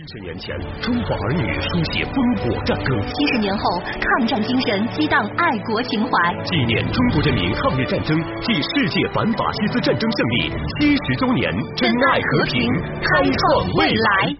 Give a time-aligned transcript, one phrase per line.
[0.00, 3.62] 七十年前，中华儿女书写烽火战歌；七十年后，
[4.00, 6.10] 抗战精神激荡爱国情怀。
[6.40, 12.64] 纪念中国人民抗日战争暨世界反法西斯战争胜利七十周年，珍爱和平，
[12.96, 14.32] 开创未来。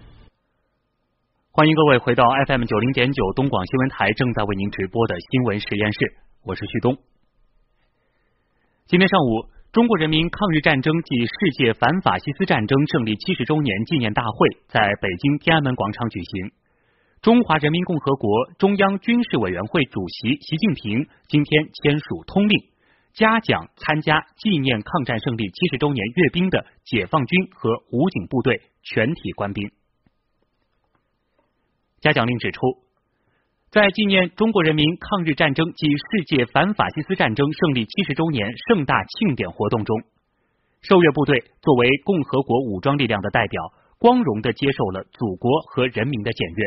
[1.51, 5.99] 欢迎各位回到 FM 九零点九东广新闻台正在为您直播的新闻实验室，
[6.41, 6.97] 我是旭东。
[8.87, 9.50] 今天上午。
[9.71, 16.51] 中国人民抗日战争暨世界反法西斯战争胜利七十周年纪念大会在北京天安门广场举行。
[17.21, 22.65] 中华人民共和国中央军事委员会主席习近平今天签署通令，
[23.13, 29.71] 嘉奖参加纪念抗战胜利七十周年阅兵的解放军和武警部队全体官兵。
[32.01, 32.59] 嘉奖令指出。
[33.71, 39.97] 在纪念中国人民抗日战争及世界反法西斯战争胜利七十周年盛大庆典活动中，
[40.81, 46.65] 受阅部队作为共和国武装力量的代表，光荣的接受了祖国和人民的检阅。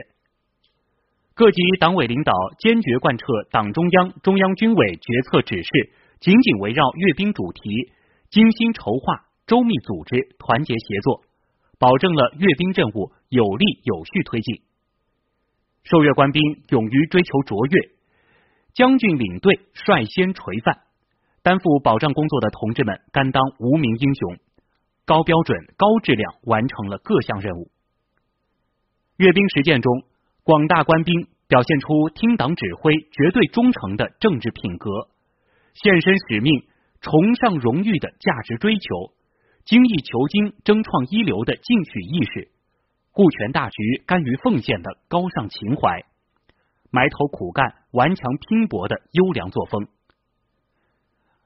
[1.34, 5.68] 各级党委领导坚决贯彻党中央、中央军委决策指示，
[6.20, 7.92] 紧紧围绕阅兵主题，
[8.30, 11.20] 精心筹划、周密组织、团结协作，
[11.78, 14.62] 保证了阅兵任务有力有序推进。
[15.84, 17.90] 受阅官兵勇于追求卓越，
[18.72, 20.78] 将军领队率先垂范，
[21.42, 24.38] 担负保障工作的同志们甘当无名英雄，
[25.04, 27.70] 高标准、高质量完成了各项任务。
[29.18, 30.02] 阅兵实践中，
[30.42, 34.90] 广大官兵表现出听党指挥、绝对忠诚的政治品格，
[35.74, 36.64] 献身使命、
[37.00, 39.12] 崇尚荣誉的价值追求，
[39.66, 42.53] 精益求精、争创一流的进取意识。
[43.14, 46.02] 顾全大局、甘于奉献的高尚情怀，
[46.90, 49.86] 埋头苦干、顽强拼搏的优良作风，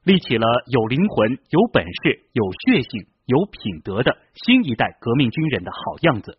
[0.02, 6.38] 立起了有灵魂、有本事、有血性、有品德的新一代革命军人的好样子。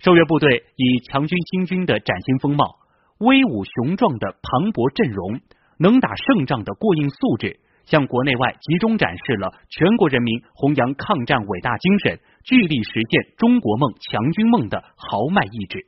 [0.00, 2.76] 受阅部队以强军新军的崭新风貌、
[3.18, 5.40] 威武雄壮的磅礴阵容、
[5.78, 7.60] 能打胜仗的过硬素质。
[7.86, 15.86] 向国内外集中展示了全国人民弘扬抗战伟大精神、聚力实现中国梦、强军梦的豪迈意志，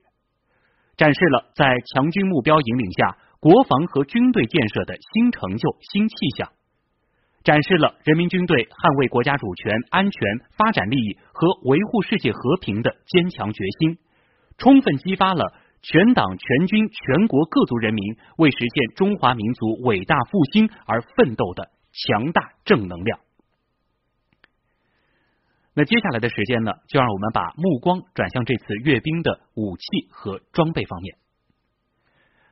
[0.96, 6.50] 展示了在强军目标引领下国防和军队建设的新成就、新气象，
[7.42, 10.20] 展示了人民军队捍卫国家主权、安全、
[10.56, 13.98] 发展利益和维护世界和平的坚强决心，
[14.56, 21.70] 充分激发了全党全军全国各族人民为实现中华民族伟大复兴而奋斗的。
[21.92, 23.20] 强大正能量。
[25.74, 31.16] 那接下来的时间呢，就让我们把目光转向这次阅兵的武器和装备方面。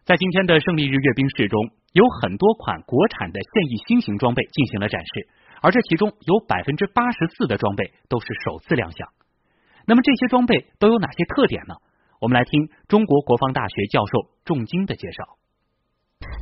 [0.05, 5.29] 在今天的胜利日阅兵式中，有很多款国产的现役新型装备进行了展示，
[5.61, 9.09] 而这其中有百分之八十四的装备都是首次亮相。
[9.87, 11.75] 那么这些装备都有哪些特点呢？
[12.21, 15.37] 我们来听中国国防大学教授仲金的介绍。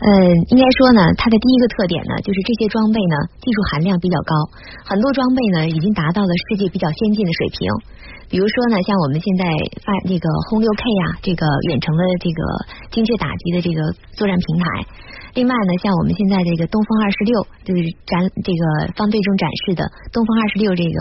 [0.04, 0.10] 嗯，
[0.52, 4.36] 应该说呢，它的第一个特点呢，就是这些装备呢技术含量比较高，
[4.84, 7.64] 很多装备呢已经达到了世界比较先进的水平。
[8.28, 9.48] 比如说呢，像我们现在
[9.80, 12.40] 发这个轰六 K 啊，这个远程的这个
[12.92, 13.80] 精确打击的这个
[14.12, 14.64] 作战平台。
[15.40, 20.98] 另外呢，像我们现在这个东风二十六，就是展这个方队中展示的东风二十六这个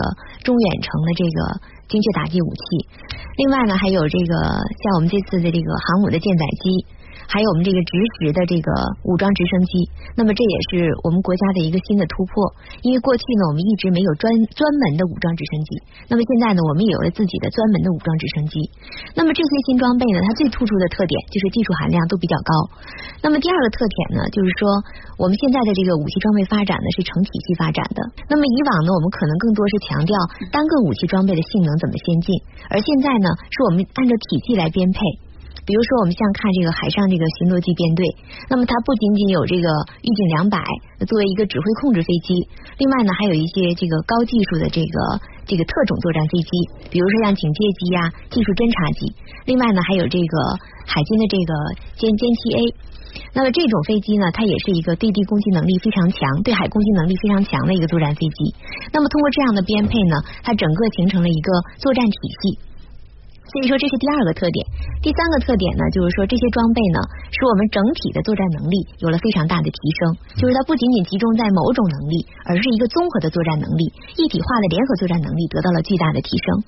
[0.48, 1.38] 中远程的这个
[1.92, 2.64] 精确打击武器。
[3.36, 4.32] 另外呢，还有这个
[4.80, 7.03] 像我们这次的这个航母的舰载机。
[7.26, 8.68] 还有我们这个直十的这个
[9.04, 9.72] 武装直升机，
[10.14, 12.32] 那么这也是我们国家的一个新的突破。
[12.82, 15.70] 因为过去呢，我们一直没有专专门的武装直升机，
[16.08, 18.60] 那么现在呢，我们也有了自己的专门的武装直升机。
[19.16, 22.52] 那么这些新装备呢，它最突出的特点就是技术含量都比较高。
[23.24, 24.68] 那么第二个特点呢，就是说
[25.18, 28.00] 我们现在的这个武器装备发展呢是成体系发展的。
[28.28, 30.12] 那么以往呢，我们可能更多是强调
[30.52, 32.30] 单个武器装备的性能怎么先进，
[32.68, 34.98] 而现在呢，是我们按照体系来编配。
[35.64, 38.04] 比如说，我们像看这个海上这个巡逻机编队，
[38.52, 39.68] 那么它不仅仅有这个
[40.04, 40.60] 预警两百
[41.08, 42.36] 作为一个指挥控制飞机，
[42.76, 44.96] 另外呢还有一些这个高技术的这个
[45.48, 46.50] 这个特种作战飞机，
[46.92, 49.08] 比如说像警戒机呀、技术侦察机，
[49.48, 50.34] 另外呢还有这个
[50.84, 51.52] 海军的这个
[51.96, 52.60] 歼歼七 A，
[53.32, 58.52] 那么这种飞机呢，它也是一个对地攻击能力非常强、对海攻击能力非常强的一个作战飞机。
[58.92, 61.48] 那么通过这样的编配呢，它整个形成了一个
[61.80, 62.73] 作战体系。
[63.54, 64.66] 所以说这是第二个特点，
[64.98, 66.98] 第三个特点呢，就是说这些装备呢，
[67.30, 70.18] 使我们整体的作战能力有了非常大的提升。
[70.34, 76.66] 就是它不仅仅集中在某种能力，而是一个综合的作战能力，一体化的联合作战能力得到了巨大的提升。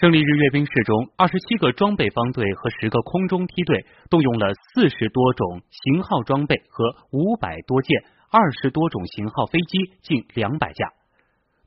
[0.00, 8.00] 胜利日阅兵式中，二十七个装备方队和十个空中梯队动用了四十多种型号装备和五百多件、
[8.32, 10.97] 二十多种型号飞机近两百架。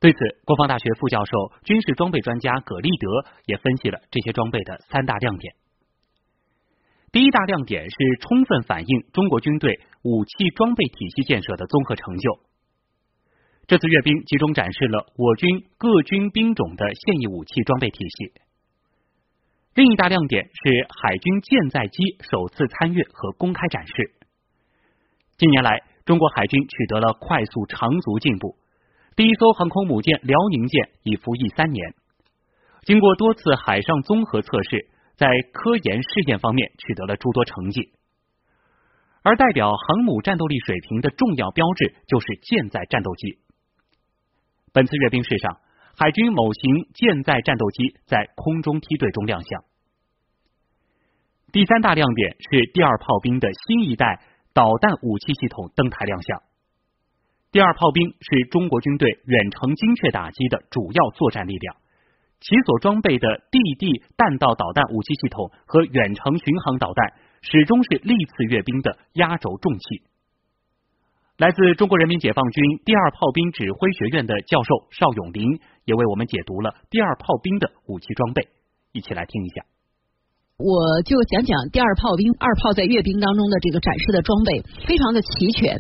[0.02, 1.32] 对此，国防大学副教授、
[1.64, 3.08] 军事装备专家葛立德
[3.46, 5.54] 也分析了这些装备的三大亮点。
[7.12, 12.40] 第一大亮点是充分反映中国军队武器装备体系建设的综合成就。
[13.68, 18.42] 这次阅兵集中展示了我军各军兵种的现役武器装备体系。
[19.76, 23.94] 另一大亮点是海军舰载机首次参阅和公开展示。
[25.38, 28.58] 近年来，中国海军取得了快速长足进步。
[29.22, 31.94] 第一艘航空母舰辽宁舰已服役三年，
[32.82, 37.92] 经过多次海上综合测试，在科研试验方面取得了诸多成绩。
[39.22, 43.38] 而代表航母战斗力水平的重要标志就是舰载战斗机。
[44.74, 45.60] 本次阅兵式上，
[45.96, 49.64] 海军某型舰载战斗机在空中梯队中亮相。
[51.52, 54.20] 第三大亮点是第二炮兵的新一代
[54.56, 56.42] 导弹武器系统登台亮相。
[57.52, 61.76] 第二炮兵是中国军队远程精确打击的主要作战力量，
[62.40, 70.02] 其所装备的地地弹道导弹武器系统和远程巡航导弹始终是历次阅兵的压轴重器。
[71.36, 78.48] 来自中国人民解放军第二炮兵指挥学院的教授邵永林也为我们解读了第二炮兵的武器装备，
[78.94, 79.66] 一起来听一下。
[80.62, 85.74] 我就讲讲第二炮兵二炮在阅兵当中的这个展示的装备，非常的齐全。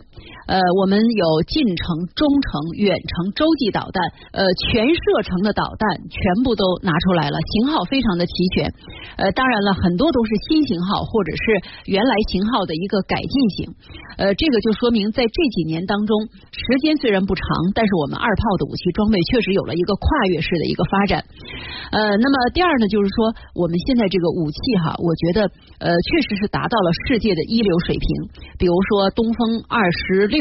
[0.50, 4.02] 呃，我们有近程、中程、远程洲际导弹，
[4.34, 8.74] 呃，全射程的导弹全部都拿出来了，型号非常的齐全。
[9.22, 11.46] 呃，当然了，很多都是新型号或者是
[11.86, 13.70] 原来型号的一个改进型。
[14.18, 17.46] 呃，这个就说明在这几年当中，时间虽然不长，
[17.78, 21.24] 但是我们二炮的武器装备确实有了一个跨越式的一个发展。
[21.94, 24.60] 呃，那么第二呢，就是说我们现在这个武器。
[24.80, 28.08] 哈，我觉得呃，确实是达到了世界的一流水平。
[28.58, 30.40] 比如说东风二十六，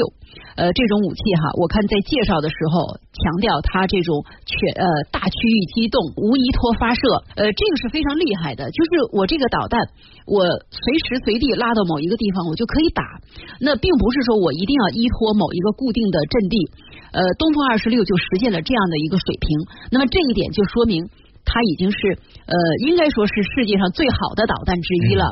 [0.57, 7.01] 呃，这种武器哈，我看在介绍的时候强调它这种全呃大区域机动、无依托发射，
[7.37, 8.71] 呃，这个是非常厉害的。
[8.71, 9.81] 就是我这个导弹，
[10.27, 13.03] 我随时随地拉到某一个地方，我就可以打。
[13.61, 16.57] 那并不是说我一定要依托某一个固定的阵地。
[17.13, 19.49] 呃，东风二十六就实现了这样的一个水平。
[19.91, 21.09] 那么这一点就说明。
[21.45, 21.99] 它已经是
[22.47, 22.55] 呃，
[22.87, 25.25] 应该说是世界上最好的导弹之一了。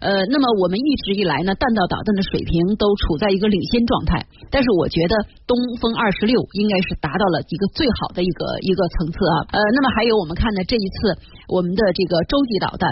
[0.00, 4.24] 呃，那么我们一直以来呢，弹道导弹的水平都处在一个领先状态。
[4.50, 5.14] 但是我觉得
[5.44, 9.36] 东风二十六应该是达到了一个最好的一个一个层次啊。
[9.52, 11.18] 呃，那么还有我们看呢这一次
[11.48, 12.88] 我们的这个洲际导弹，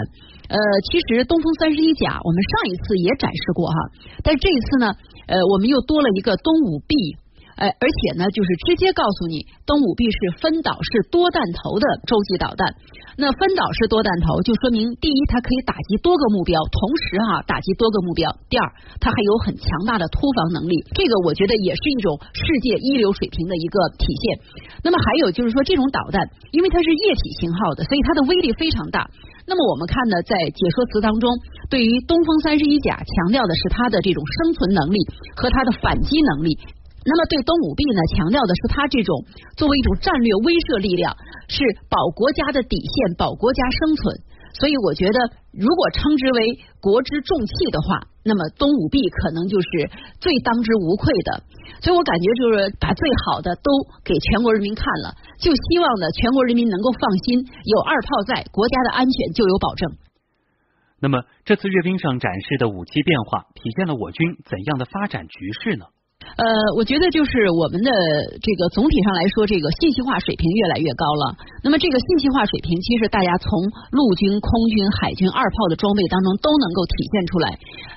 [0.51, 0.57] 呃，
[0.91, 3.77] 其实东风三十一甲我们上一次也展示过哈，
[4.21, 4.93] 但这一次呢，
[5.25, 7.17] 呃，我们又多了一个东五 B。
[7.57, 12.69] 哎，而且呢，就是直接告诉你，东五 B 是分导式多弹头的洲际导弹。
[13.17, 18.63] 那分导式多弹头，就说明第一，它可以打击多个目标，同时哈打击多个目标；第二，
[19.01, 20.77] 它还有很强大的突防能力。
[20.93, 24.23] 这个我觉得也是一种世界一流水平的一个体现。
[24.85, 26.21] 那么还有就是说，这种导弹，
[26.53, 29.09] 因为它是液体型号的，所以它的威力非常大。
[29.49, 31.33] 那么我们看呢，在解说词当中，
[31.73, 34.99] 对于东风三十一甲强调的是它的这种生存能力
[35.33, 36.53] 和它的反击能力。
[37.07, 39.23] 那么对东五 B 呢，强调的是它这种
[39.55, 41.15] 作为一种战略威慑力量，
[41.47, 44.27] 是保国家的底线，保国家生存。
[44.59, 45.17] 所以我觉得，
[45.53, 49.87] 如果称之为国之重器的话，那么东五 B 可能就是
[50.19, 51.43] 最当之无愧的。
[51.79, 53.69] 所以我感觉就是把最好的都
[54.03, 59.95] 给全国人民看了，就希望呢全国人民能够放心，有二炮在，国家的安全就有保证。
[60.99, 65.85] 那么这次阅兵上展示的武器变化，体现了我军怎样的发展局势呢？
[66.17, 66.45] 呃，
[66.77, 67.89] 我觉得就是我们的
[68.41, 71.33] 这个总体上来说，这个信息化水平越来越高了。
[71.63, 73.49] 那么这个信息化水平，其实大家从
[73.89, 77.47] 陆军、空军、海军二炮的装备当中都能够体现出来。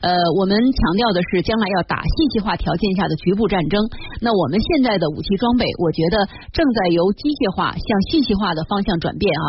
[0.01, 3.77] 呃，我们强调的是将来要打信息化条件下的局部战争。
[4.25, 9.45] 那我们现在的武器装备，我觉得正在由机械化向信息化的方向转变啊。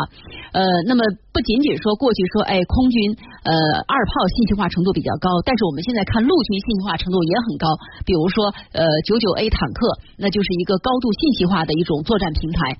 [0.52, 1.00] 呃，那么
[1.32, 3.50] 不仅仅说过去说，哎，空军呃
[3.90, 7.66] 二炮信息化程度比较高，但是我们现在看陆军信息化程度也很高。
[8.06, 12.78] 比如说呃九九 A 坦克，那就是一个高度信息化的一种作战平台。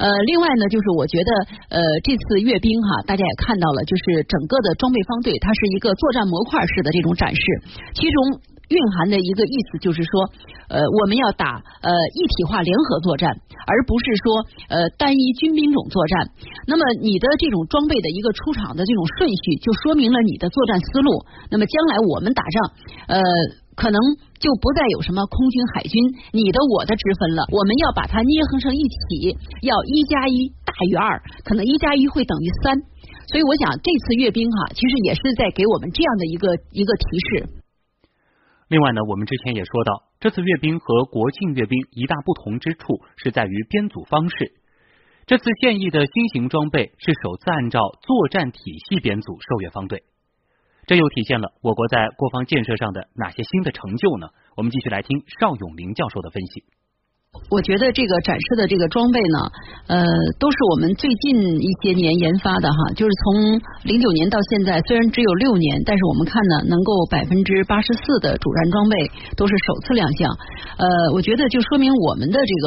[0.00, 1.30] 呃，另外呢，就是我觉得
[1.76, 7.08] 呃这次阅兵哈，大家也看到了，就是整个的装备方队，它是一个作战模块式的这种。
[7.18, 7.42] 展示，
[7.94, 10.12] 其中蕴含的一个意思就是说，
[10.68, 13.32] 呃，我们要打呃一体化联合作战，
[13.66, 16.28] 而不是说呃单一军兵种作战。
[16.66, 21.24] 那么你的这种装备的一个出场的这种顺序，就说明了你的作战思路。
[21.50, 22.56] 那么将来我们打仗，
[23.08, 23.22] 呃，
[23.72, 23.96] 可能
[24.36, 25.96] 就不再有什么空军、海军
[26.36, 27.48] 你的我的之分了。
[27.48, 29.32] 我们要把它捏合成一起，
[29.64, 32.76] 要一加一大于二，可能一加一会等于三。
[33.32, 37.57] 所以我想，这次阅兵哈，其实也是在给我们这样的一个一个提示。
[38.68, 44.52] 另外呢，我们之前也说到，这次阅兵和国庆阅兵一大不同之处是在于编组方式。
[45.26, 50.02] 这次现役的新型装备是首次按照作战体系编组受阅方队，
[50.86, 54.28] 这又体现了我国在国防建设上的哪些新的成就呢？
[54.56, 56.64] 我们继续来听邵永林教授的分析。
[57.50, 59.38] 我觉得这个展示的这个装备呢，
[59.88, 60.04] 呃，
[60.38, 68.96] 都是我们最近一些年研发的哈，就是从零九年到现在，虽然只有六年，但是我们看呢，能够百分之八十四的主战装备
[69.36, 70.28] 都是首次亮相，
[70.76, 72.66] 呃，我觉得就说明我们的这个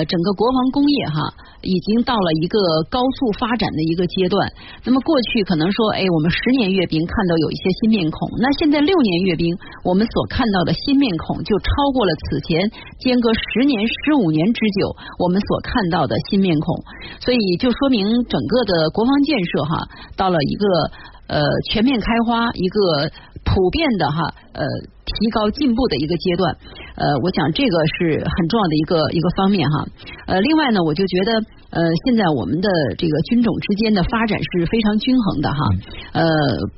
[0.00, 1.20] 呃整个国防工业哈。
[1.66, 4.46] 已经到了一个高速发展的一个阶段。
[4.84, 9.50] 那么过去可能说，哎，我们十年阅兵看到有一些新面孔，那现在六年阅兵，
[9.82, 12.70] 我们所看到的新面孔就超过了此前
[13.02, 16.78] 间隔十年、十五年之久我们所看到的新面孔。
[17.18, 19.82] 所以就说明整个的国防建设哈，
[20.16, 20.64] 到了一个
[21.26, 23.10] 呃全面开花、一个
[23.42, 24.22] 普遍的哈
[24.54, 24.62] 呃
[25.06, 26.56] 提高进步的一个阶段。
[26.98, 29.86] 呃，我想这个是很重要的一个一个方面哈。
[30.26, 31.40] 呃，另外呢，我就觉得。
[31.66, 35.60] 呃，现在我们的这个军种之间的发展是非常均衡的哈。
[36.14, 36.24] 呃，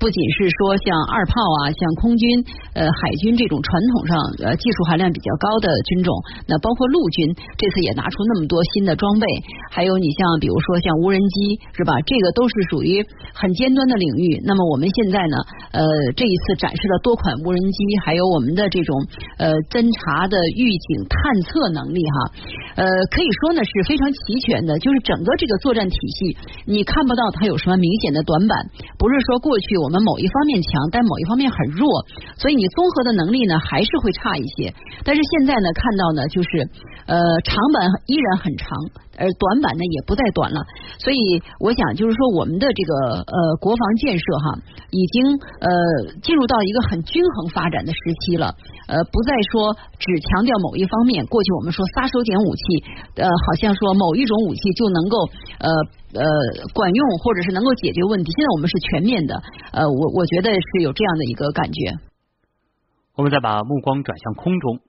[0.01, 2.43] 不仅是说像二炮啊，像空军、
[2.75, 6.11] 呃海军这种传统上呃技术含量比较高的军种，
[6.49, 7.31] 那包括陆军
[7.61, 9.27] 这次也拿出那么多新的装备，
[9.71, 11.95] 还有你像比如说像无人机是吧？
[12.03, 13.05] 这个都是属于
[13.37, 14.43] 很尖端的领域。
[14.43, 15.37] 那么我们现在呢，
[15.79, 15.85] 呃
[16.17, 18.91] 这一次展示了多款无人机，还有有我们的这种
[19.39, 21.15] 呃侦查的预警探
[21.47, 22.85] 测能力哈，呃
[23.15, 24.75] 可以说呢是非常齐全的。
[24.83, 26.35] 就是整个这个作战体系，
[26.67, 28.59] 你看不到它有什么明显的短板，
[28.99, 31.87] 不是说过去我们某一方面强，但某一方面很弱，
[32.35, 34.75] 所以你综合的能力呢还是会差一些。
[35.07, 36.51] 但是现在呢，看到呢就是
[37.07, 38.67] 呃长板依然很长。
[39.19, 40.63] 而短板呢也不再短了，
[41.03, 44.47] 所以我想就是说我们的这个呃国防建设哈，
[44.95, 45.27] 已经
[45.59, 45.69] 呃
[46.23, 48.57] 进入到一个很均衡发展的时时期了，
[48.89, 51.27] 呃不再说只强调某一方面。
[51.27, 55.29] 过去我们说杀手锏武器，呃好像说某一种武器就能够
[55.61, 55.69] 呃
[56.17, 56.25] 呃
[56.73, 58.33] 管用或者是能够解决问题。
[58.33, 59.37] 现在我们是全面的，
[59.73, 61.93] 呃我我觉得是有这样的一个感觉。
[63.15, 64.81] 我们再把目光转向空中。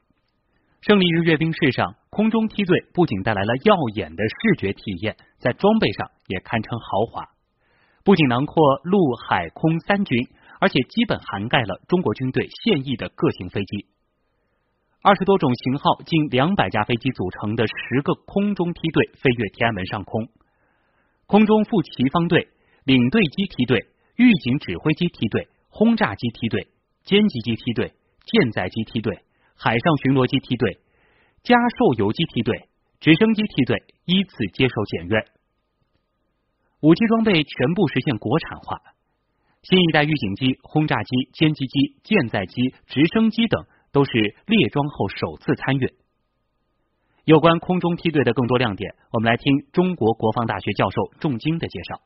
[0.79, 7.27] 胜利日阅兵式上，空中梯队不仅带来了耀眼的视觉体验，在装备上也堪称豪华。
[8.05, 8.97] 不仅囊括陆
[9.27, 10.17] 海空三军，
[10.59, 13.87] 而且基本涵盖了中国军队现役的各型飞机。
[15.01, 20.27] 二十多种型号、近两百架飞机组成的十个空中梯队飞越天安门上空。
[21.25, 22.49] 空中副旗方队、
[22.83, 26.67] 领队机梯队、预警指挥机梯队、轰炸机梯队、
[27.05, 27.93] 歼击机梯队、
[28.25, 29.23] 舰载机梯队。
[29.61, 30.79] 海上巡逻机梯队、
[31.43, 32.69] 加受油机梯队、
[33.01, 33.75] 直升机梯队
[34.05, 35.25] 依次接受检阅，
[36.79, 38.79] 武器装备全部实现国产化。
[39.61, 44.11] 新一代预警机、轰炸机、歼击机、舰载机、直升机等都是
[44.47, 45.91] 列装后首次参阅。
[47.25, 51.99] 有关空中梯队的更多亮点，我们来听中国国防大学教授仲晶的介绍。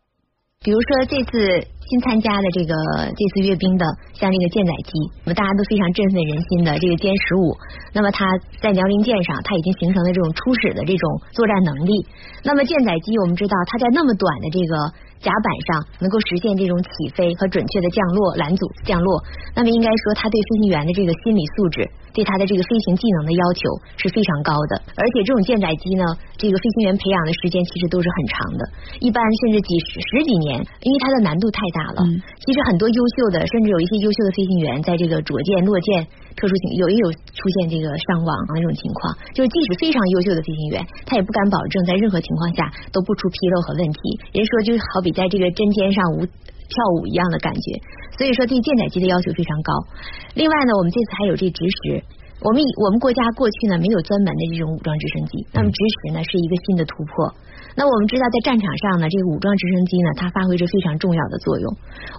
[0.65, 2.73] 比如说这次新参加的这个
[3.13, 4.91] 这次阅兵的，像这个舰载机，
[5.21, 7.53] 我们大家都非常振奋人心的这个歼十五，
[7.93, 8.25] 那么它
[8.59, 11.05] 在辽宁舰上，它已经形成了这种初始的这种
[11.35, 12.07] 作战能力。
[12.41, 15.12] 那么舰载机，我们知道它在那么短的这个。
[15.23, 19.23] 甲板上能够实现这种起飞和准确的降落拦阻降落，
[19.55, 23.63] 那么应该说他对飞行员的这个心理素质，对他的这个飞行技能的要求
[23.95, 24.83] 是非常高的。
[24.99, 26.03] 而且这种舰载机呢，
[26.35, 28.61] 这个飞行员培养的时间其实都是很长的，
[28.99, 32.03] 一般甚至几十十几年，因为它的难度太大了。
[32.43, 36.05] 其实很多优秀的，甚至有一些优秀的飞行员，在这个着舰落舰。
[36.33, 44.01] 特殊情有也有出现这个伤亡这种情况，就是即使非常优秀的飞行员，他也不敢保证在任何情况下都不出纰漏和问题。
[44.33, 47.79] 人说就好比在这个针尖上舞跳舞一样的感觉，
[48.17, 49.71] 所以说对舰载机的要求非常高。
[50.35, 52.03] 另外呢，我们这次还有这直十，
[52.41, 57.33] 我们我们国家过去呢没有专门的这种武装直升机，那么直十呢是一个新的突破。
[57.77, 61.65] 那我们知道在战场上呢，这个武装直升机呢它发挥着非常重要的作用。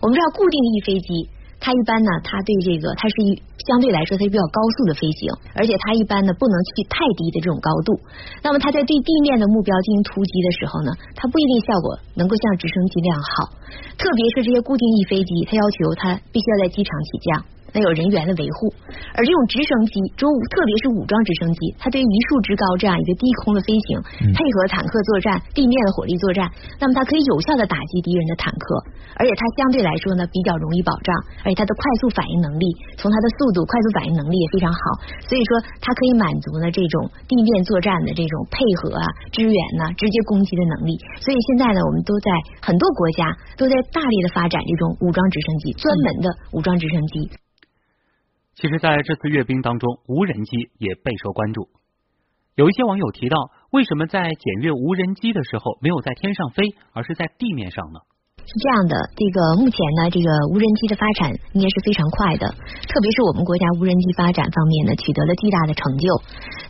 [0.01, 1.29] 我们知道固定翼飞机。
[1.65, 7.97] 它一般呢，它对这个它是一相对来说它比较高速的飞行，而且它一般呢不能去太低的这种高度。
[8.45, 13.49] 那么它在对地面的目标进行突击的时候呢，它不一定效果能够像直升机那样好。
[13.97, 17.54] 特别是这些固定翼飞机，它要求它必须要在机场起降。
[17.75, 18.71] 那有人员的维护，
[19.19, 23.99] 而这种直升机，中特别是武装直升机，它对于一树之高这样一个低空的飞行，
[24.31, 26.47] 配合坦克作战、地面的火力作战，
[26.79, 28.63] 那么它可以有效的打击敌人的坦克，
[29.19, 31.11] 而且它相对来说呢比较容易保障，
[31.43, 34.79] 而且它的快速反应能力，从它的速度、快速反应能力也非常好，
[35.27, 39.03] 所以说它可以满足呢这种地面作战的这种配合啊、
[39.35, 40.95] 支援呐、直接攻击的能力。
[41.19, 42.31] 所以现在呢，我们都在
[42.63, 47.27] 很多国家都在大力的发展这种武装直升机，专门的武装直升机。
[48.57, 51.69] 其实，在这次阅兵当中，无人机也备受关注。
[52.55, 57.99] 有一些网友提到，为什么在检阅无人机的时候没有在天上飞，而是在地面上呢？
[58.47, 62.47] 是这样的，这个目前呢，这个无人机的发展应该是非常快的，
[62.87, 66.07] 特别是我们国家无人机发展方面呢，取得了巨大的成就。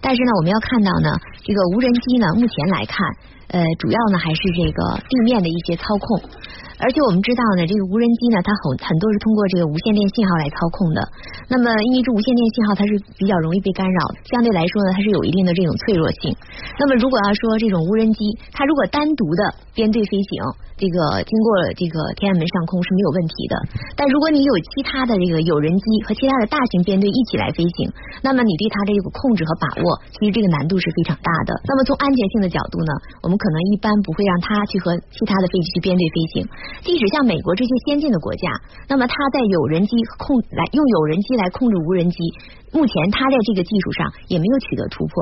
[0.01, 1.11] 但是呢，我们要看到呢，
[1.45, 3.05] 这个无人机呢，目前来看，
[3.49, 6.31] 呃，主要呢还是这个地面的一些操控。
[6.79, 11.01] 而且我们知道呢，这个无人机呢，它很很多是通过这个无线电信号来操控的。
[11.49, 14.01] 那么，因为这无线电信号它是比较容易被干扰，
[14.31, 16.35] 相对来说呢，它是有一定的这种脆弱性。
[16.79, 18.19] 那么，如果要说这种无人机，
[18.53, 20.43] 它如果单独的编队飞行，
[20.75, 23.55] 这个经过这个天安门上空是没有问题的。
[23.95, 27.87] 但如果你有其他的这个有人机和其他的大型编队一起来飞行，
[28.27, 31.55] 那么你对它这个控制和把握，其实这个难度是非常大的。
[31.71, 36.35] 那么从安全性的角度呢，我们可能一般不会让它去和其他的飞机去编队飞行。
[36.83, 38.49] 即使像美国这些先进的国家，
[38.89, 42.19] 那么它在有人机控来用有人机来控制无人机，
[42.73, 45.15] 目前它在这个技术上也没有取得突破。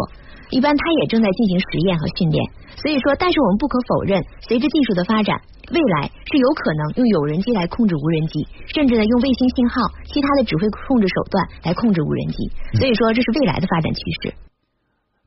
[0.50, 2.44] 一般它也正在进行实验和训练。
[2.76, 5.40] 所以说，但是我们不可否认，随着技术的发展，
[5.72, 12.50] 未来是有可能用有人机来控制无人机，甚至呢用卫星信号、其他的指挥控制手段来控制无人机。
[12.76, 14.34] 所以说，这是未来的发展趋势。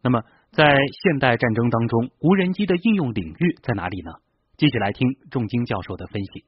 [0.03, 4.11] 那么，在现代战争当中，无人机的应用领域在哪里呢？
[4.57, 6.45] 继续来听仲晶教授的分析。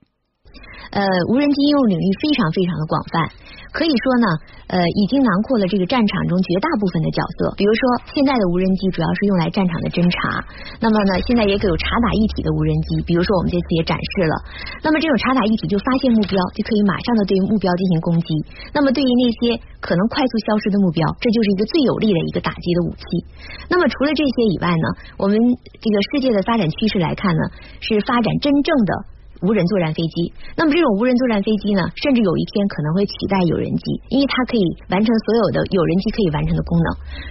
[0.92, 3.28] 呃，无人机应用领域非常非常的广泛，
[3.76, 4.28] 可以说呢，
[4.72, 7.52] 呃，已经囊括了这个战场中绝大部分的角色。
[7.60, 7.82] 比如说，
[8.16, 10.40] 现在的无人机主要是用来战场的侦察，
[10.80, 14.36] 那么呢，现在也有察打一体的无人机，比如说我们这次也展示了。
[14.80, 18.30] 那么这种察打一体就发现目标，就可以马上的对目标进行攻击。
[18.72, 23.04] 那么对于那些可能快速消失的目标，这就是一个最有力的一个打击的武器。
[23.68, 24.86] 那么除了这些以外呢，
[25.20, 25.36] 我们
[25.84, 27.44] 这个世界的发展趋势来看呢，
[27.84, 29.17] 是发展真正的。
[29.42, 36.88] 无人作战飞机，那么这种无人作战飞机呢，甚至有一天可能会取代有人机，因为它可以完成所有的有人机可以完成的功能。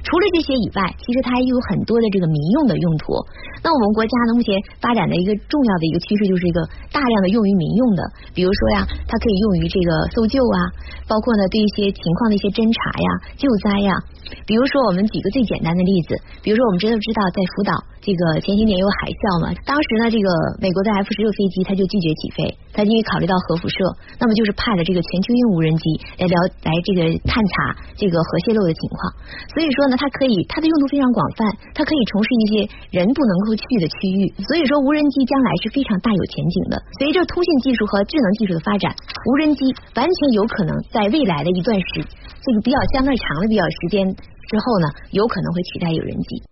[0.06, 3.18] 除了这些以外，其实它还有很多的这个民用的用途。
[3.58, 6.62] 那我们国家呢，目前发展的一个重要的一个趋势就是一个
[6.94, 10.58] 大量的用于民用的，比如说呀，它可以用于这个搜救啊，
[11.10, 13.98] 包括呢对一些情况的一些侦查呀、救灾呀。
[14.46, 20.28] 比如说我们举个最简单的例子，比如说我们真的知道在福岛这个前些年有海啸嘛，当时呢这个
[20.62, 21.82] 美国的 F 十六飞机它就。
[21.96, 23.76] 拒绝起飞，他因为考虑到核辐射，
[24.20, 25.84] 那么就是派了这个全球鹰无人机
[26.20, 29.00] 来了来这个探查这个核泄漏的情况。
[29.56, 32.54] 所以说呢，它可以它的用途非常广泛，它可以从事一些
[32.92, 34.28] 人不能够去的区域。
[34.44, 36.76] 所以说，无人机将来是非常大有前景的。
[37.00, 38.92] 随着通信技术和智能技术的发展，
[39.32, 39.64] 无人机
[39.96, 42.04] 完全有可能在未来的一段时
[42.44, 46.44] 这个比较相对长的比较时间之后呢，有可能会取代有人机。